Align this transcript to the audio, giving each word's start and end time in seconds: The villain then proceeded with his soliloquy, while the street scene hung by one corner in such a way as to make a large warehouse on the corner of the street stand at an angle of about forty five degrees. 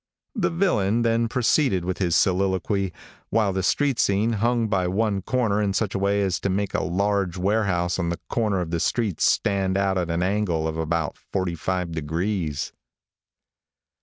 The 0.33 0.49
villain 0.49 1.03
then 1.03 1.27
proceeded 1.27 1.85
with 1.85 1.99
his 1.99 2.15
soliloquy, 2.15 2.91
while 3.29 3.53
the 3.53 3.61
street 3.61 3.99
scene 3.99 4.33
hung 4.33 4.67
by 4.67 4.87
one 4.87 5.21
corner 5.21 5.61
in 5.61 5.73
such 5.73 5.93
a 5.93 5.99
way 5.99 6.23
as 6.23 6.39
to 6.39 6.49
make 6.49 6.73
a 6.73 6.81
large 6.83 7.37
warehouse 7.37 7.99
on 7.99 8.09
the 8.09 8.19
corner 8.27 8.61
of 8.61 8.71
the 8.71 8.79
street 8.79 9.21
stand 9.21 9.77
at 9.77 9.97
an 9.99 10.23
angle 10.23 10.67
of 10.67 10.75
about 10.75 11.19
forty 11.19 11.53
five 11.53 11.91
degrees. 11.91 12.73